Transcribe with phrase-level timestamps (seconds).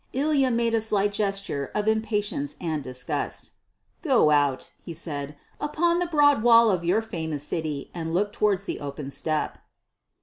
[0.13, 3.51] Ilya made a slight gesture of impatience and disgust,
[4.01, 8.65] "Go out," he said, "upon the broad wall of your famous city, and look towards
[8.65, 9.59] the open steppe."